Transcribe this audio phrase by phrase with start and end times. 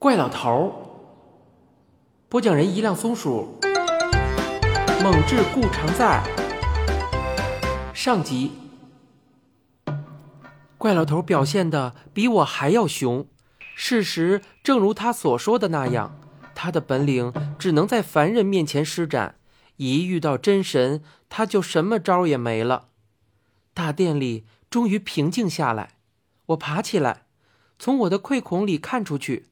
[0.00, 0.72] 怪老头儿。
[2.30, 3.60] 播讲人：一辆松鼠。
[5.02, 6.24] 猛志故常在。
[7.92, 8.52] 上集。
[10.78, 13.26] 怪老头表现的比我还要凶。
[13.74, 16.18] 事实正如他所说的那样，
[16.54, 19.34] 他的本领只能在凡人面前施展，
[19.76, 22.88] 一遇到真神，他就什么招也没了。
[23.74, 25.96] 大殿里终于平静下来，
[26.46, 27.24] 我爬起来，
[27.78, 29.49] 从我的窥孔里看出去，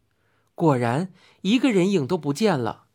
[0.58, 1.12] 果然
[1.42, 2.86] 一个人影都不见了。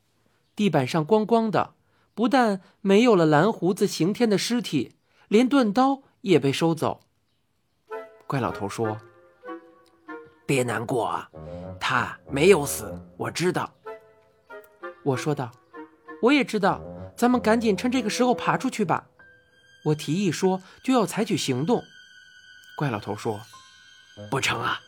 [0.53, 1.75] 地板上光光的，
[2.13, 4.97] 不但没有了蓝胡子刑天的尸体，
[5.29, 6.99] 连钝刀也被收走。
[8.27, 8.97] 怪老头说
[10.45, 11.29] ：“别难过啊，
[11.79, 13.73] 他没有死，我知道。”
[15.05, 15.49] 我说道
[16.21, 16.81] ：“我也知道，
[17.15, 19.07] 咱们赶紧趁这个时候爬出去吧。”
[19.87, 21.81] 我提议说就要采取行动。
[22.75, 23.39] 怪老头说
[24.29, 24.81] ：“不成啊，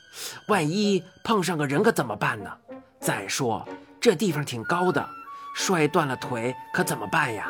[0.47, 2.51] 万一碰上个人可怎么办呢？
[2.99, 3.67] 再说
[3.99, 5.07] 这地方挺高的。”
[5.57, 7.49] 摔断了腿可怎么办呀？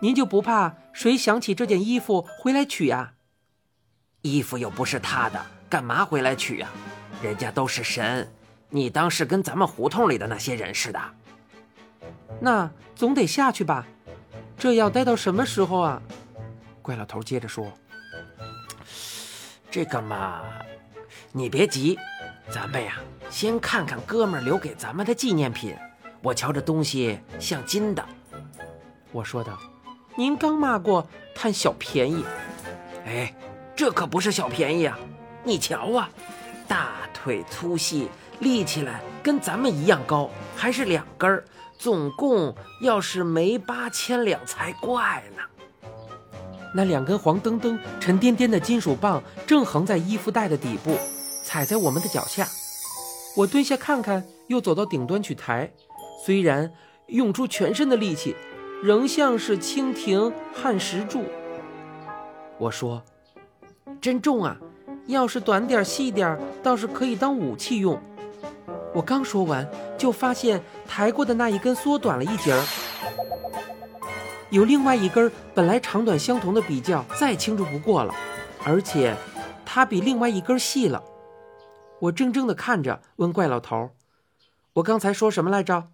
[0.00, 3.12] 您就不怕谁想起这件衣服回来取呀？
[4.22, 6.68] 衣服又不是他的，干嘛回来取呀？
[7.22, 8.32] 人家都是神，
[8.70, 10.98] 你当是跟咱们胡同里的那些人似的？
[12.40, 13.86] 那总得下去吧？
[14.56, 16.00] 这要待到什么时候啊？
[16.80, 17.70] 怪老头接着说
[19.70, 20.40] ：“这个嘛，
[21.36, 21.98] 你别急，
[22.48, 22.94] 咱们呀，
[23.28, 25.74] 先看看哥们留给咱们的纪念品。”
[26.22, 28.04] 我瞧这东西像金的，
[29.10, 29.58] 我说道
[30.16, 32.24] ：“您刚骂过贪小便宜，
[33.04, 33.34] 哎，
[33.74, 34.96] 这可不是小便宜啊！
[35.42, 36.08] 你瞧啊，
[36.68, 41.44] 大腿粗细，立起来跟咱们一样高，还是两根儿，
[41.76, 45.42] 总共要是没八千两才怪呢。”
[46.72, 50.96] 那两根黄澄澄、沉甸甸的金属棒正横在衣服带的底部，
[51.44, 52.48] 踩在我们的脚下。
[53.36, 55.70] 我蹲下看看，又走到顶端去抬。
[56.24, 56.72] 虽然
[57.08, 58.34] 用出全身的力气，
[58.82, 61.24] 仍像是蜻蜓撼石柱。
[62.58, 63.02] 我说
[64.00, 64.56] ：“真重啊！
[65.06, 68.00] 要是短点细点，倒是可以当武器用。”
[68.94, 69.68] 我刚说完，
[69.98, 72.64] 就发现抬过的那一根缩短了一截儿，
[74.50, 78.14] 有另外一根本来长短相同的比较再清楚不过了，
[78.64, 79.14] 而且
[79.66, 81.02] 它比另外一根细了。
[82.04, 83.94] 我怔怔地看着，问怪老头
[84.74, 85.90] ：“我刚才说什么来着？”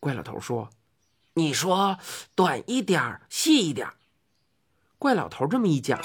[0.00, 0.70] 怪老头说
[1.34, 1.98] ：“你说
[2.34, 3.88] 短一点细一点
[4.98, 6.00] 怪老头这么一讲，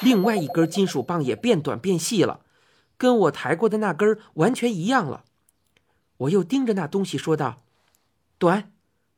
[0.00, 2.44] 另外一根金属棒也变短变细了，
[2.96, 5.24] 跟我抬过的那根完全一样了。
[6.18, 7.62] 我又盯着那东西说道
[8.38, 8.72] ：“短，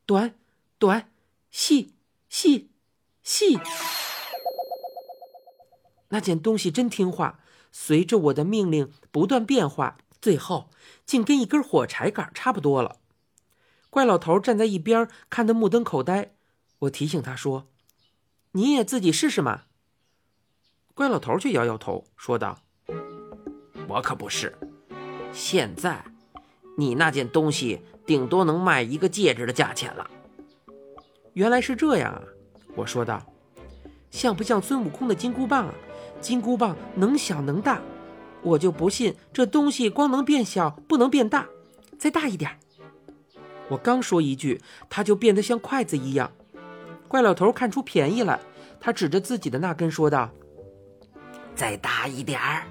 [0.06, 0.34] 短，
[0.78, 1.12] 短，
[1.50, 1.94] 细，
[2.28, 2.70] 细，
[3.22, 3.58] 细。”
[6.08, 7.40] 那件东西真听话，
[7.72, 10.68] 随着我的命令不断变化，最后
[11.04, 12.98] 竟跟一根火柴杆差不多了。
[13.90, 16.32] 怪老头站在一边看得目瞪口呆，
[16.80, 17.66] 我提醒他说
[18.52, 19.62] ：“你也自己试试嘛。”
[20.94, 22.58] 怪老头却摇摇头，说道
[23.88, 24.56] ：“我可不是。
[25.32, 26.04] 现在，
[26.76, 30.10] 你那件东西顶多能卖一个戒指的价钱了。”
[31.32, 32.22] 原来是这样啊！
[32.76, 33.26] 我说道
[34.10, 35.74] ：“像不像孙悟空的金箍棒啊？
[36.22, 37.82] 金箍棒能小能大，
[38.40, 41.46] 我就不信这东西光能变小不能变大，
[41.98, 42.58] 再大一点。”
[43.68, 46.30] 我刚说一句，他就变得像筷子一样。
[47.08, 48.38] 怪老头看出便宜来，
[48.80, 50.30] 他指着自己的那根说道
[51.54, 52.64] ：“再大一点儿。”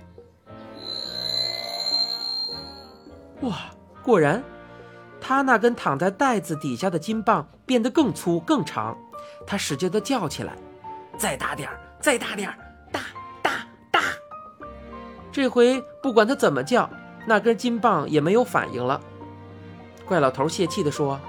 [3.42, 3.58] 哇，
[4.04, 4.44] 果然，
[5.20, 8.96] 他那根躺在袋子底下的金棒变得更粗更长。
[9.48, 10.56] 他使劲的叫起来
[11.18, 12.56] ：“再大点儿，再大点儿，！”
[15.32, 16.90] 这回不管他怎么叫，
[17.26, 19.00] 那根金棒也没有反应了。
[20.06, 21.20] 怪老头泄气地说：“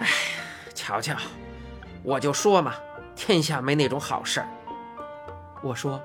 [0.00, 0.06] 哎，
[0.74, 1.14] 瞧瞧，
[2.02, 2.74] 我就说嘛，
[3.14, 4.48] 天下没那种好事儿。”
[5.62, 6.00] 我说：“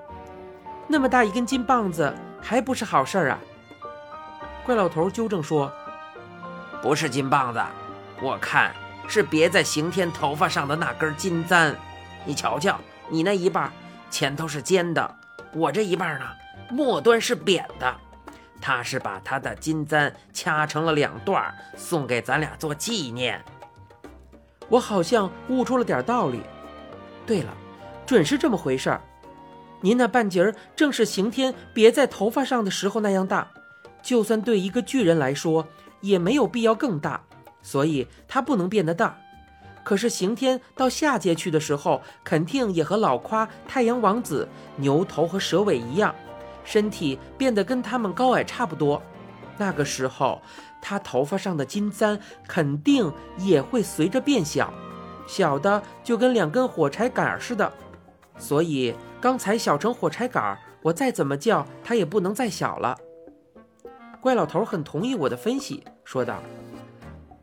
[0.88, 3.40] 那么大一根金棒子，还不是好事儿啊？”
[4.66, 5.72] 怪老头纠正说
[6.84, 7.64] ：“不是金棒子，
[8.22, 8.76] 我看
[9.08, 11.74] 是别在刑天头发上的那根金簪。
[12.26, 12.78] 你瞧瞧，
[13.08, 13.72] 你那一半
[14.10, 15.16] 前头是尖的，
[15.54, 16.26] 我这一半呢，
[16.70, 17.96] 末端是扁的。”
[18.60, 23.40] 他是把他的金簪掐成了两段，送给咱俩做纪念。
[24.68, 26.42] 我好像悟出了点道理。
[27.26, 27.56] 对了，
[28.06, 29.02] 准是这么回事儿。
[29.80, 33.48] 您那半截儿正是刑天别在头发上的时候那样大，
[34.02, 35.68] 就算对一个巨人来说，
[36.02, 37.22] 也没有必要更大，
[37.62, 39.16] 所以它不能变得大。
[39.84, 46.14] 可是刑天到下界去的时候，肯定也和老夸、太阳王子、牛头和蛇尾一样。
[46.68, 49.02] 身体变得跟他们高矮差不多，
[49.58, 50.42] 那个时候，
[50.82, 54.74] 他头发上的金簪肯定也会随着变小，
[55.26, 57.72] 小的就跟两根火柴杆似的。
[58.38, 62.98] 所以刚才小成火柴杆，我再怎么叫它也不能再小了。
[64.20, 66.44] 怪老头很同意我的分析，说道：“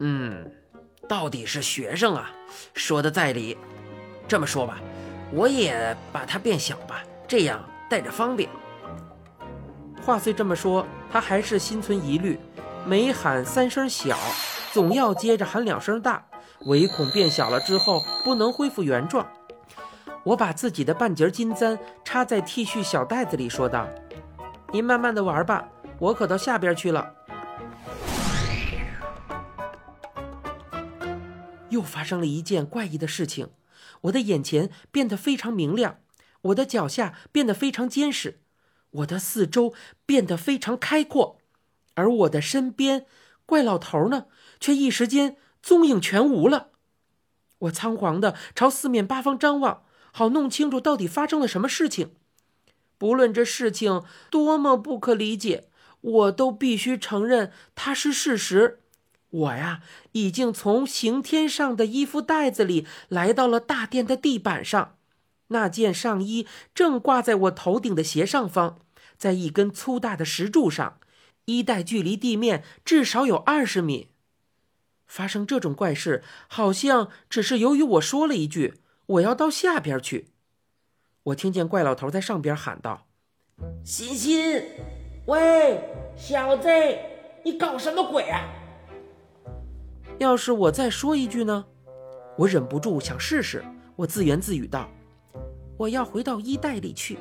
[0.01, 0.53] 嗯，
[1.09, 2.31] 到底是学生啊，
[2.75, 3.57] 说的在理。
[4.29, 4.79] 这么说吧，
[5.33, 8.51] 我也把它变小吧，这样带着方便。”
[10.05, 12.39] 话虽这么说，他还是心存疑虑，
[12.87, 14.19] 每喊三声小，
[14.71, 16.23] 总要接着喊两声大，
[16.67, 19.27] 唯恐变小了之后不能恢复原状。
[20.23, 23.89] 我把自己的半截金簪插在 T 恤小袋子里，说道
[24.73, 25.67] ：“您慢慢的玩吧，
[25.99, 27.11] 我可到下边去了。”
[31.71, 33.49] 又发生了一件怪异的事情，
[34.03, 35.97] 我的眼前变得非常明亮，
[36.43, 38.41] 我的脚下变得非常坚实。
[38.95, 39.75] 我的四周
[40.07, 41.39] 变得非常开阔，
[41.95, 43.07] 而我的身边，
[43.45, 44.27] 怪老头呢，
[44.61, 46.69] 却一时间踪影全无了。
[47.59, 49.83] 我仓皇的朝四面八方张望，
[50.13, 52.15] 好弄清楚到底发生了什么事情。
[52.97, 55.69] 不论这事情多么不可理解，
[56.01, 58.81] 我都必须承认它是事实。
[59.31, 59.83] 我呀，
[60.13, 64.97] 已经从刑天上的衣服袋子里来到了大殿的地板上，
[65.49, 68.79] 那件上衣正挂在我头顶的斜上方。
[69.25, 70.99] 在一根粗大的石柱上，
[71.47, 74.11] 衣带距离地面至少有二十米。
[75.07, 78.75] 发生这种怪事，好像只是由于我说了一句
[79.17, 80.29] “我要到下边去”。
[81.25, 83.07] 我听见怪老头在上边喊道
[83.83, 84.63] ：“欣欣，
[85.25, 85.81] 喂，
[86.15, 86.69] 小子，
[87.47, 88.45] 你搞什么鬼啊？”
[90.21, 91.65] 要是我再说一句呢？
[92.37, 93.65] 我忍不住想试试。
[93.97, 94.91] 我自言自语道
[95.79, 97.17] ：“我要回到衣袋里去。”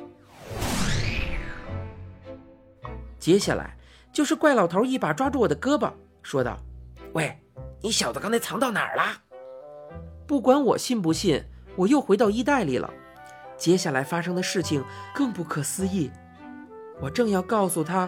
[3.24, 3.74] 接下来
[4.12, 5.90] 就是怪老头一把抓住我的胳膊，
[6.22, 6.58] 说道
[7.14, 7.34] ：“喂，
[7.80, 9.02] 你小子刚才藏到哪儿了？”
[10.28, 11.42] 不管我信不信，
[11.74, 12.92] 我又回到衣袋里了。
[13.56, 14.84] 接下来发生的事情
[15.14, 16.10] 更不可思议。
[17.00, 18.06] 我正要告诉他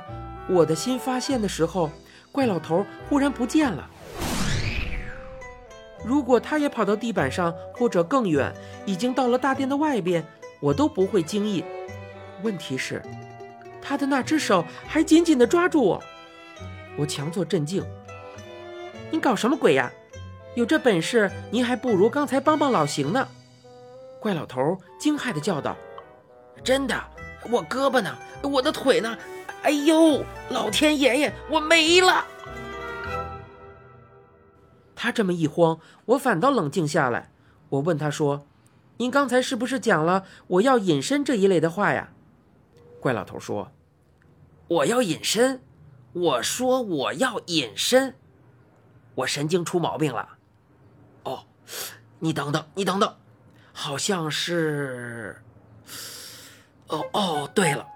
[0.51, 1.91] 我的新发现的时候，
[2.31, 3.89] 怪老头忽然不见了。
[6.05, 8.55] 如果他也跑到地板上，或者更远，
[8.85, 10.23] 已经到了大殿的外边，
[10.61, 11.65] 我都不会惊异。
[12.43, 13.03] 问题是。
[13.88, 16.03] 他的那只手还紧紧地抓住我，
[16.99, 17.85] 我强作镇静。
[19.12, 19.93] 你搞什么鬼呀？
[20.56, 23.29] 有这本事，您还不如刚才帮帮老邢呢！
[24.19, 25.77] 怪老头惊骇地叫道
[26.65, 27.00] ：“真的，
[27.49, 28.12] 我胳膊呢？
[28.43, 29.17] 我的腿呢？
[29.62, 32.25] 哎呦，老天爷爷，我没了！”
[34.97, 37.31] 他这么一慌，我反倒冷静下来。
[37.69, 38.47] 我问他说
[38.99, 42.09] ：“您刚才是不是讲了我要隐身这一类的话呀？”
[42.99, 43.71] 怪老头说。
[44.69, 45.63] 我要隐身，
[46.13, 48.17] 我说我要隐身，
[49.15, 50.29] 我神经出毛病了。
[51.23, 51.45] 哦，
[52.19, 53.17] 你等等，你等等，
[53.73, 55.43] 好像是……
[56.89, 57.87] 哦哦，对了，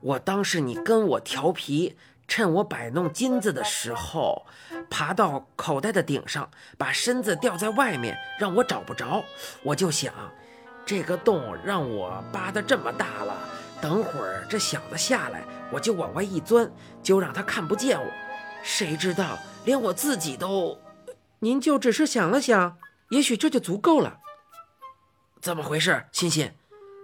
[0.00, 1.96] 我当时你跟我调皮，
[2.28, 4.46] 趁我摆弄金子的时候，
[4.90, 9.24] 爬到口袋的顶上，把身子吊在外面，让我找不着。
[9.62, 10.12] 我就想，
[10.84, 13.36] 这个洞让我扒的这么大了，
[13.82, 15.44] 等会儿这小子下来。
[15.72, 16.70] 我就往外一钻，
[17.02, 18.06] 就让他看不见我。
[18.62, 20.78] 谁知道连我自己都……
[21.40, 22.78] 您就只是想了想，
[23.10, 24.20] 也许这就足够了。
[25.40, 26.52] 怎么回事，欣欣？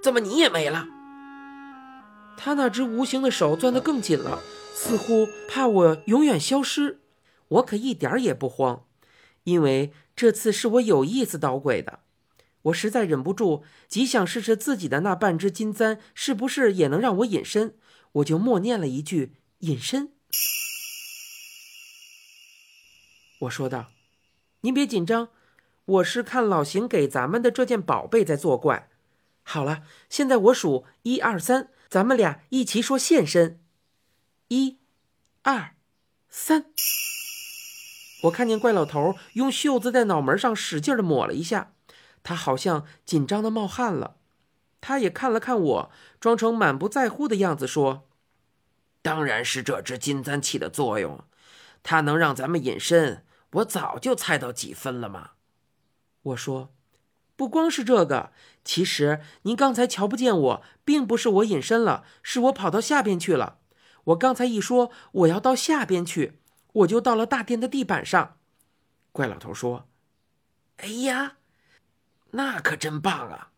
[0.02, 0.86] 怎么你也没了？
[2.36, 4.40] 他那只无形的手攥得更紧了，
[4.72, 7.00] 似乎怕我永远消失。
[7.48, 8.84] 我可一点也不慌，
[9.44, 12.00] 因为这次是我有意思捣鬼的。
[12.62, 17.76] 我实在忍不住，极想试试自己的那半只金簪是不是也能让我隐身。
[18.12, 20.12] 我就默念了一句“隐身”。
[23.42, 23.90] 我说道
[24.62, 25.28] ：“您别紧张，
[25.84, 28.88] 我是看老邢给咱们的这件宝贝在作怪。
[29.42, 33.60] 好了，现在我数一二三，咱们俩一起说现身。
[34.48, 34.78] 一、
[35.42, 35.76] 二、
[36.28, 36.72] 三。”
[38.24, 41.72] 我看见怪老头用袖子在脑门上使劲的抹了一下，
[42.22, 44.16] 他好像紧张的冒汗了。
[44.80, 48.08] 他也看了看我，装成满不在乎的样子说
[49.02, 51.24] ：“当然是这只金簪起的作用，
[51.82, 53.24] 它能让咱们隐身。
[53.52, 55.30] 我早就猜到几分了嘛。”
[56.22, 56.72] 我说
[57.34, 58.32] ：“不光是这个，
[58.64, 63.58] 其实您刚才瞧不见我，并不是我隐身了，是我跑到下边去了。
[64.04, 66.38] 我刚才一说我要到下边去，
[66.72, 68.36] 我就到了大殿的地板上。”
[69.10, 69.88] 怪老头说
[70.78, 71.38] ：“哎呀，
[72.32, 73.48] 那可真棒啊！”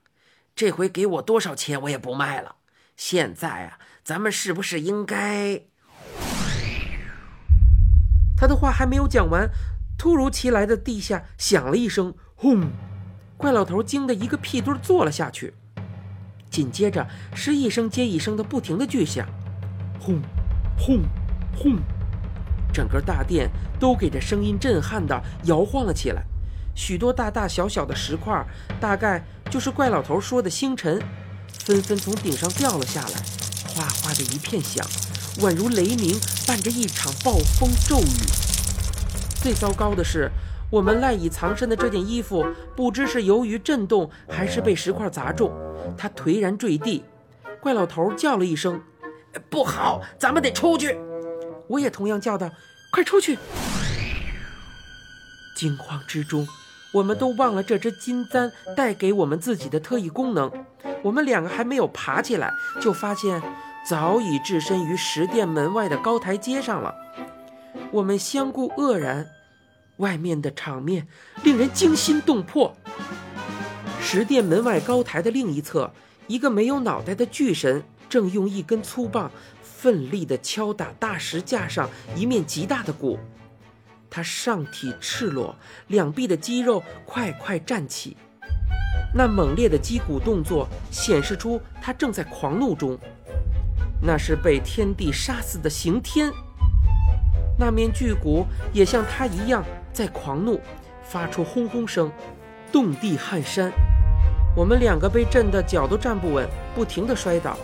[0.55, 2.57] 这回给我多少钱我也不卖了。
[2.97, 5.62] 现在啊，咱们是不是应该？
[8.37, 9.49] 他的话还没有讲完，
[9.97, 12.71] 突如其来的地下响了一声“轰”，
[13.39, 15.55] 怪老头惊得一个屁墩坐了下去。
[16.50, 19.27] 紧接着是一声接一声的不停的巨响
[20.00, 20.21] ，“轰，
[20.77, 21.00] 轰，
[21.57, 21.79] 轰”，
[22.73, 26.25] 整个大殿都给这声音震撼的摇晃了起来。
[26.81, 28.43] 许多大大小小的石块，
[28.81, 30.99] 大概就是怪老头说的星辰，
[31.67, 33.23] 纷纷从顶上掉了下来，
[33.69, 34.83] 哗哗的一片响，
[35.41, 38.25] 宛如雷鸣，伴着一场暴风骤雨。
[39.43, 40.31] 最糟糕的是，
[40.71, 45.53] 我们赖以藏身的这件衣服，不知是由于震动，还是被石块砸中，
[45.99, 47.05] 它颓然坠地。
[47.61, 48.83] 怪老头叫了一声
[49.51, 50.99] ：“不好，咱们得出去！”
[51.69, 52.51] 我也同样叫道
[52.91, 53.39] ：“快出去！”
[55.55, 56.49] 惊慌之中。
[56.93, 60.51] 我们都忘了这只金簪带给我们自己的特异功能。
[61.03, 63.41] 我们两个还没有爬起来，就发现
[63.89, 66.95] 早已置身于石殿门外的高台阶上了。
[67.93, 69.29] 我们相顾愕然，
[69.97, 71.07] 外面的场面
[71.43, 72.77] 令人惊心动魄。
[74.01, 75.93] 石殿门外高台的另一侧，
[76.27, 79.31] 一个没有脑袋的巨神正用一根粗棒
[79.63, 83.19] 奋力地敲打大石架上一面极大的鼓。
[84.11, 85.55] 他上体赤裸，
[85.87, 88.17] 两臂的肌肉快快站起，
[89.14, 92.99] 那猛烈的击鼓动作显示出他正在狂怒中。
[94.02, 96.33] 那是被天地杀死的刑天。
[97.59, 99.62] 那面巨鼓也像他一样
[99.93, 100.59] 在狂怒，
[101.05, 102.11] 发出轰轰声，
[102.73, 103.71] 动地撼山。
[104.57, 107.57] 我们两个被震得脚都站不稳，不停地摔倒。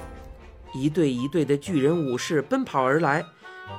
[0.75, 3.25] 一队一队的巨人武士奔跑而来。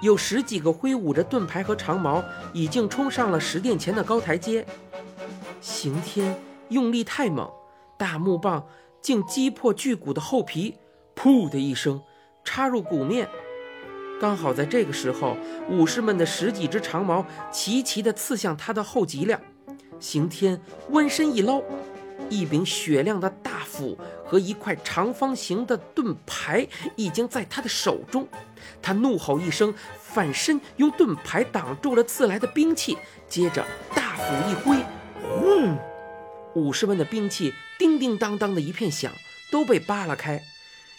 [0.01, 4.65] 有十几个挥舞着盾牌和长矛，已经冲上了石殿前的高台阶。
[5.59, 6.39] 刑天
[6.69, 7.49] 用力太猛，
[7.97, 8.65] 大木棒
[9.01, 10.75] 竟击破巨鼓的厚皮，
[11.15, 12.01] 噗的一声
[12.43, 13.27] 插入鼓面。
[14.19, 15.35] 刚好在这个时候，
[15.69, 19.39] 武士们的十几只长矛齐齐地刺向他的后脊梁。
[19.99, 21.61] 刑天弯身一捞，
[22.29, 28.27] 一柄雪亮的大斧和一块长方形的盾牌已经在他的手中。
[28.81, 33.65] 他怒吼一声，反身用盾牌挡住了刺来的兵器，接着
[33.95, 34.77] 大斧一挥，
[35.21, 35.77] 轰！
[36.53, 39.11] 武士们的兵器叮叮当当的一片响，
[39.51, 40.41] 都被扒拉开。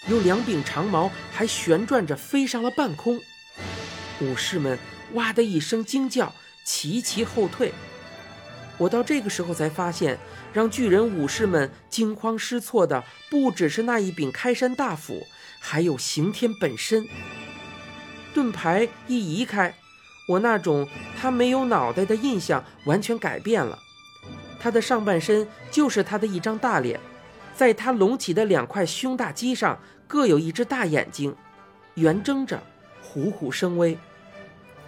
[0.07, 3.21] 有两柄长矛还旋转着飞上了半空。
[4.21, 4.79] 武士们
[5.15, 6.33] 哇的一声惊叫，
[6.65, 7.73] 齐齐后退。
[8.79, 10.17] 我到这个时候才发现，
[10.53, 15.27] 让巨人武士们惊慌失措的不只是那一柄开山大斧，
[15.61, 17.05] 还有刑天本身。
[18.33, 19.75] 盾牌一移开，
[20.29, 20.89] 我那种
[21.21, 23.77] 他没有脑袋的印象完全改变了。
[24.61, 27.01] 他的上半身就是他的一张大脸，
[27.55, 31.35] 在他隆起的两块胸大肌上各有一只大眼睛，
[31.95, 32.63] 圆睁着，
[33.03, 33.99] 虎虎生威。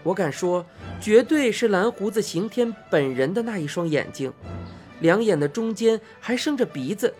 [0.02, 0.64] 我敢说，
[1.00, 4.33] 绝对是蓝胡子刑天本人的那一双眼睛，
[5.00, 7.14] 两眼的中间还生着鼻子，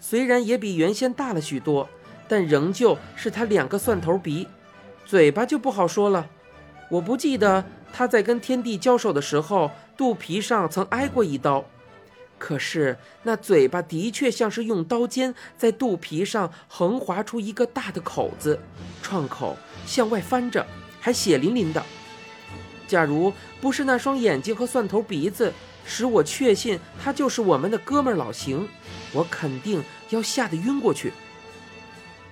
[0.00, 1.88] 虽然也比原先大了许多，
[2.26, 4.48] 但仍旧是他两个蒜头鼻。
[5.04, 6.30] 嘴巴就不好说了，
[6.88, 7.62] 我不记得
[7.92, 11.62] 他在跟天帝交手的时候肚皮上曾挨过一刀，
[12.38, 18.58] 可是那嘴巴的确像是用刀尖在肚皮上横划出一个大的口子，
[19.02, 20.66] 创口向外翻着，
[21.00, 21.84] 还血淋淋的。
[22.94, 25.52] 假如不是那双眼睛和蒜头鼻子
[25.84, 28.68] 使我确信他就是我们的哥们老邢，
[29.12, 31.12] 我肯定要吓得晕过去。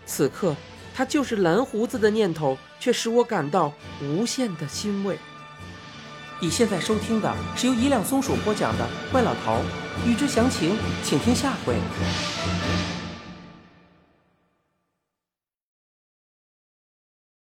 [0.07, 0.55] 此刻。
[0.95, 5.19] 他就是蓝胡子的念头，却使我感到无限的欣慰。
[6.39, 9.55] 你现在收听的是由一辆松鼠播讲的《怪老头》，
[10.07, 11.77] 欲知详情，请听下回。